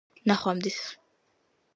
ნახვამდის 0.29 0.79